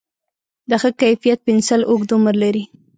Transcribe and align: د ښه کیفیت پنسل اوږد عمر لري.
د 0.69 0.71
ښه 0.81 0.89
کیفیت 1.01 1.39
پنسل 1.47 1.81
اوږد 1.89 2.09
عمر 2.15 2.35
لري. 2.43 2.63